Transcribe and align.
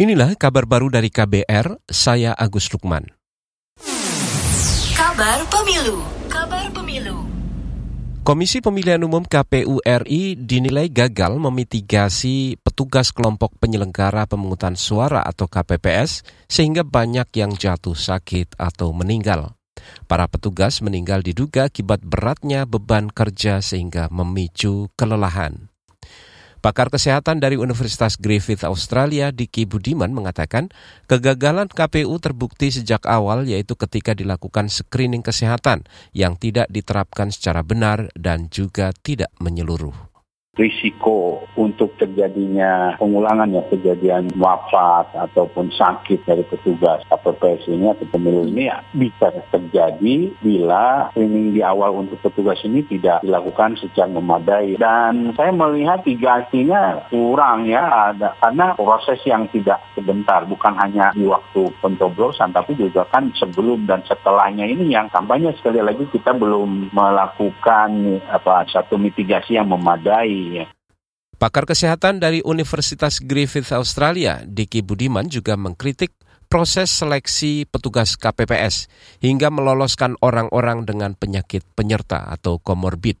Inilah 0.00 0.32
kabar 0.32 0.64
baru 0.64 0.88
dari 0.88 1.12
KBR, 1.12 1.84
saya 1.84 2.32
Agus 2.32 2.72
Lukman. 2.72 3.04
Kabar 4.96 5.44
Pemilu 5.52 6.00
Kabar 6.24 6.72
Pemilu 6.72 7.28
Komisi 8.24 8.64
Pemilihan 8.64 9.04
Umum 9.04 9.20
KPU 9.28 9.76
RI 9.84 10.40
dinilai 10.40 10.88
gagal 10.88 11.36
memitigasi 11.36 12.56
petugas 12.64 13.12
kelompok 13.12 13.52
penyelenggara 13.60 14.24
pemungutan 14.24 14.72
suara 14.72 15.20
atau 15.20 15.44
KPPS 15.44 16.24
sehingga 16.48 16.80
banyak 16.80 17.28
yang 17.36 17.52
jatuh 17.52 17.92
sakit 17.92 18.56
atau 18.56 18.96
meninggal. 18.96 19.52
Para 20.08 20.24
petugas 20.32 20.80
meninggal 20.80 21.20
diduga 21.20 21.68
akibat 21.68 22.00
beratnya 22.00 22.64
beban 22.64 23.12
kerja 23.12 23.60
sehingga 23.60 24.08
memicu 24.08 24.88
kelelahan. 24.96 25.69
Pakar 26.60 26.92
kesehatan 26.92 27.40
dari 27.40 27.56
Universitas 27.56 28.20
Griffith 28.20 28.68
Australia, 28.68 29.32
Diki 29.32 29.64
Budiman 29.64 30.12
mengatakan, 30.12 30.68
kegagalan 31.08 31.72
KPU 31.72 32.20
terbukti 32.20 32.68
sejak 32.68 33.08
awal 33.08 33.48
yaitu 33.48 33.80
ketika 33.80 34.12
dilakukan 34.12 34.68
screening 34.68 35.24
kesehatan 35.24 35.88
yang 36.12 36.36
tidak 36.36 36.68
diterapkan 36.68 37.32
secara 37.32 37.64
benar 37.64 38.12
dan 38.12 38.52
juga 38.52 38.92
tidak 38.92 39.32
menyeluruh 39.40 40.09
risiko 40.58 41.46
untuk 41.54 41.94
terjadinya 41.94 42.98
pengulangan 42.98 43.54
ya 43.54 43.62
kejadian 43.70 44.34
wafat 44.34 45.14
ataupun 45.14 45.70
sakit 45.70 46.26
dari 46.26 46.42
petugas 46.42 47.06
KPPS 47.06 47.70
ini 47.70 47.86
atau 47.86 48.06
pemilu 48.10 48.50
ini 48.50 48.66
ya 48.66 48.82
bisa 48.90 49.30
terjadi 49.54 50.34
bila 50.42 51.14
screening 51.14 51.54
di 51.54 51.62
awal 51.62 52.02
untuk 52.02 52.18
petugas 52.18 52.58
ini 52.66 52.82
tidak 52.82 53.22
dilakukan 53.22 53.78
secara 53.78 54.10
memadai. 54.10 54.74
Dan 54.74 55.38
saya 55.38 55.54
melihat 55.54 56.02
tigasinya 56.02 57.06
kurang 57.14 57.70
ya 57.70 58.10
ada 58.10 58.34
karena 58.42 58.74
proses 58.74 59.22
yang 59.22 59.46
tidak 59.54 59.78
sebentar 59.94 60.42
bukan 60.50 60.74
hanya 60.82 61.14
di 61.14 61.30
waktu 61.30 61.70
pencoblosan 61.78 62.50
tapi 62.50 62.74
juga 62.74 63.06
kan 63.06 63.30
sebelum 63.38 63.86
dan 63.86 64.02
setelahnya 64.02 64.66
ini 64.66 64.90
yang 64.90 65.06
tampaknya 65.14 65.54
sekali 65.54 65.78
lagi 65.78 66.10
kita 66.10 66.34
belum 66.34 66.90
melakukan 66.90 68.18
apa 68.26 68.66
satu 68.66 68.98
mitigasi 68.98 69.54
yang 69.54 69.70
memadai 69.70 70.39
Pakar 71.40 71.64
kesehatan 71.64 72.20
dari 72.20 72.44
Universitas 72.44 73.16
Griffith 73.16 73.72
Australia, 73.72 74.44
Diki 74.44 74.84
Budiman 74.84 75.24
juga 75.32 75.56
mengkritik 75.56 76.12
proses 76.50 76.92
seleksi 76.92 77.64
petugas 77.64 78.18
KPPS 78.18 78.90
hingga 79.24 79.48
meloloskan 79.48 80.18
orang-orang 80.20 80.84
dengan 80.84 81.16
penyakit 81.16 81.64
penyerta 81.72 82.28
atau 82.28 82.60
komorbid. 82.60 83.16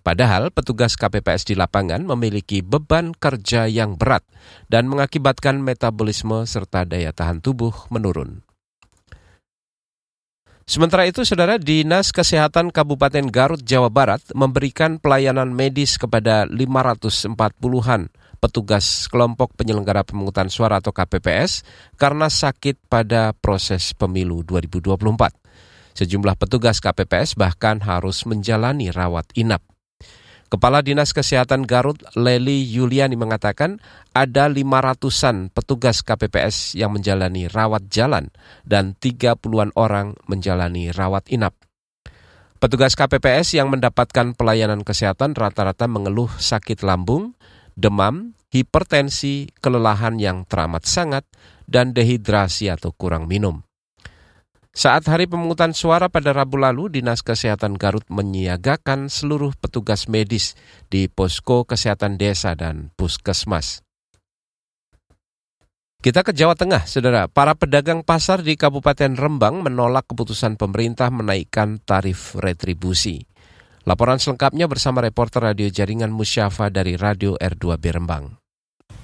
Padahal 0.00 0.50
petugas 0.50 0.96
KPPS 0.98 1.48
di 1.48 1.54
lapangan 1.54 2.02
memiliki 2.02 2.64
beban 2.64 3.16
kerja 3.16 3.70
yang 3.70 3.94
berat 3.94 4.24
dan 4.66 4.88
mengakibatkan 4.90 5.60
metabolisme 5.64 6.44
serta 6.48 6.88
daya 6.88 7.14
tahan 7.14 7.38
tubuh 7.38 7.72
menurun. 7.92 8.49
Sementara 10.70 11.02
itu, 11.02 11.26
Saudara 11.26 11.58
Dinas 11.58 12.14
Kesehatan 12.14 12.70
Kabupaten 12.70 13.26
Garut, 13.26 13.58
Jawa 13.58 13.90
Barat 13.90 14.22
memberikan 14.38 15.02
pelayanan 15.02 15.50
medis 15.50 15.98
kepada 15.98 16.46
540-an 16.46 18.06
petugas 18.38 19.10
kelompok 19.10 19.58
penyelenggara 19.58 20.06
pemungutan 20.06 20.46
suara 20.46 20.78
atau 20.78 20.94
KPPS 20.94 21.66
karena 21.98 22.30
sakit 22.30 22.86
pada 22.86 23.34
proses 23.34 23.98
pemilu 23.98 24.46
2024. 24.46 25.34
Sejumlah 25.98 26.38
petugas 26.38 26.78
KPPS 26.78 27.34
bahkan 27.34 27.82
harus 27.82 28.22
menjalani 28.22 28.94
rawat 28.94 29.26
inap. 29.34 29.66
Kepala 30.50 30.82
Dinas 30.82 31.14
Kesehatan 31.14 31.62
Garut, 31.62 32.02
Leli 32.18 32.66
Yuliani 32.66 33.14
mengatakan 33.14 33.78
ada 34.10 34.50
500-an 34.50 35.46
petugas 35.54 36.02
KPPS 36.02 36.74
yang 36.74 36.90
menjalani 36.90 37.46
rawat 37.46 37.86
jalan 37.86 38.34
dan 38.66 38.98
30-an 38.98 39.70
orang 39.78 40.18
menjalani 40.26 40.90
rawat 40.90 41.30
inap. 41.30 41.54
Petugas 42.58 42.98
KPPS 42.98 43.62
yang 43.62 43.70
mendapatkan 43.70 44.34
pelayanan 44.34 44.82
kesehatan 44.82 45.38
rata-rata 45.38 45.86
mengeluh 45.86 46.34
sakit 46.34 46.82
lambung, 46.82 47.38
demam, 47.78 48.34
hipertensi, 48.50 49.54
kelelahan 49.62 50.18
yang 50.18 50.42
teramat 50.50 50.82
sangat, 50.82 51.22
dan 51.70 51.94
dehidrasi 51.94 52.74
atau 52.74 52.90
kurang 52.90 53.30
minum. 53.30 53.62
Saat 54.70 55.10
hari 55.10 55.26
pemungutan 55.26 55.74
suara 55.74 56.06
pada 56.06 56.30
Rabu 56.30 56.54
lalu, 56.54 56.94
Dinas 56.94 57.26
Kesehatan 57.26 57.74
Garut 57.74 58.06
menyiagakan 58.06 59.10
seluruh 59.10 59.50
petugas 59.58 60.06
medis 60.06 60.54
di 60.86 61.10
posko 61.10 61.66
kesehatan 61.66 62.14
desa 62.14 62.54
dan 62.54 62.94
puskesmas. 62.94 63.82
Kita 66.00 66.24
ke 66.24 66.32
Jawa 66.32 66.56
Tengah, 66.56 66.86
saudara. 66.86 67.28
Para 67.28 67.52
pedagang 67.58 68.00
pasar 68.06 68.40
di 68.40 68.56
Kabupaten 68.56 69.18
Rembang 69.18 69.60
menolak 69.60 70.08
keputusan 70.08 70.56
pemerintah 70.56 71.12
menaikkan 71.12 71.82
tarif 71.82 72.38
retribusi. 72.38 73.26
Laporan 73.84 74.16
selengkapnya 74.16 74.64
bersama 74.64 75.04
reporter 75.04 75.52
radio 75.52 75.68
jaringan 75.68 76.08
Musyafa 76.08 76.72
dari 76.72 76.94
Radio 76.96 77.36
R2B 77.36 77.84
Rembang. 78.00 78.38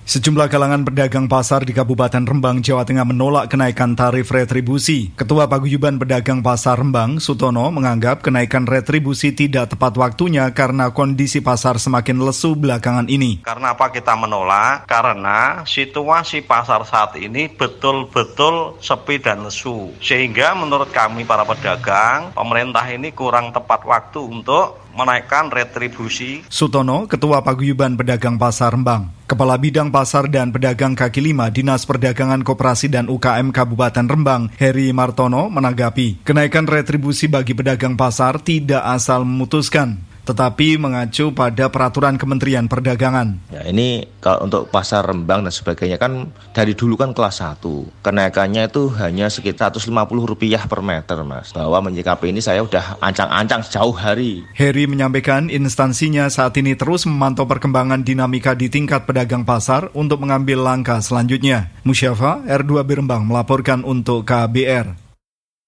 Sejumlah 0.07 0.47
kalangan 0.47 0.87
pedagang 0.87 1.27
pasar 1.27 1.67
di 1.67 1.75
Kabupaten 1.75 2.23
Rembang, 2.23 2.63
Jawa 2.63 2.87
Tengah 2.87 3.03
menolak 3.03 3.51
kenaikan 3.51 3.99
tarif 3.99 4.31
retribusi. 4.31 5.11
Ketua 5.19 5.51
Paguyuban 5.51 5.99
Pedagang 5.99 6.47
Pasar 6.47 6.79
Rembang, 6.79 7.19
Sutono, 7.19 7.67
menganggap 7.75 8.23
kenaikan 8.23 8.71
retribusi 8.71 9.35
tidak 9.35 9.75
tepat 9.75 9.99
waktunya 9.99 10.47
karena 10.55 10.95
kondisi 10.95 11.43
pasar 11.43 11.83
semakin 11.83 12.23
lesu 12.23 12.55
belakangan 12.55 13.11
ini. 13.11 13.43
Karena 13.43 13.75
apa 13.75 13.91
kita 13.91 14.15
menolak? 14.15 14.87
Karena 14.87 15.67
situasi 15.67 16.47
pasar 16.47 16.87
saat 16.87 17.19
ini 17.19 17.51
betul-betul 17.51 18.79
sepi 18.79 19.19
dan 19.19 19.43
lesu. 19.43 19.91
Sehingga 19.99 20.55
menurut 20.55 20.95
kami 20.95 21.27
para 21.27 21.43
pedagang, 21.43 22.31
pemerintah 22.31 22.87
ini 22.95 23.11
kurang 23.11 23.51
tepat 23.51 23.83
waktu 23.83 24.23
untuk 24.23 24.87
menaikkan 24.97 25.53
retribusi. 25.53 26.47
Sutono, 26.49 27.05
Ketua 27.05 27.45
Paguyuban 27.45 28.01
Pedagang 28.01 28.41
Pasar 28.41 28.73
Rembang. 28.73 29.13
Kepala 29.27 29.59
Bidang 29.59 29.91
Pasar 29.97 30.29
dan 30.29 30.53
Pedagang 30.53 30.93
Kaki 30.93 31.25
Lima 31.25 31.49
Dinas 31.49 31.89
Perdagangan 31.89 32.45
Koperasi 32.45 32.93
dan 32.93 33.09
UKM 33.09 33.49
Kabupaten 33.49 34.05
Rembang, 34.05 34.53
Heri 34.61 34.93
Martono, 34.93 35.49
menanggapi. 35.49 36.21
Kenaikan 36.21 36.69
retribusi 36.69 37.33
bagi 37.33 37.57
pedagang 37.57 37.97
pasar 37.97 38.37
tidak 38.45 38.85
asal 38.85 39.25
memutuskan 39.25 40.05
tetapi 40.27 40.75
mengacu 40.75 41.31
pada 41.31 41.71
peraturan 41.71 42.19
Kementerian 42.19 42.67
Perdagangan. 42.67 43.39
Ya, 43.55 43.63
ini 43.71 44.11
kalau 44.19 44.51
untuk 44.51 44.67
pasar 44.75 45.07
Rembang 45.07 45.47
dan 45.47 45.55
sebagainya 45.55 46.03
kan 46.03 46.35
dari 46.51 46.75
dulu 46.75 46.99
kan 46.99 47.15
kelas 47.15 47.39
1. 47.39 47.63
Kenaikannya 48.03 48.67
itu 48.67 48.91
hanya 48.99 49.31
sekitar 49.31 49.71
150 49.71 49.95
rupiah 50.27 50.67
per 50.67 50.83
meter, 50.83 51.23
Mas. 51.23 51.55
Bahwa 51.55 51.79
menyikapi 51.87 52.35
ini 52.35 52.43
saya 52.43 52.67
udah 52.67 52.99
ancang-ancang 52.99 53.63
sejauh 53.63 53.95
hari. 53.95 54.43
Heri 54.59 54.91
menyampaikan 54.91 55.47
instansinya 55.47 56.27
saat 56.27 56.59
ini 56.59 56.75
terus 56.75 57.07
memantau 57.07 57.47
perkembangan 57.47 58.03
dinamika 58.03 58.59
di 58.59 58.67
tingkat 58.67 59.07
pedagang 59.07 59.47
pasar 59.47 59.95
untuk 59.95 60.27
mengambil 60.27 60.67
langkah 60.67 60.99
selanjutnya. 60.99 61.71
Musyafa 61.87 62.43
R2 62.51 62.83
Rembang 62.83 63.23
melaporkan 63.23 63.87
untuk 63.87 64.27
KBR. 64.27 64.99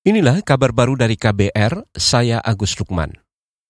Inilah 0.08 0.40
kabar 0.40 0.72
baru 0.72 0.96
dari 0.96 1.20
KBR, 1.20 1.84
saya 1.92 2.40
Agus 2.40 2.72
Lukman. 2.80 3.27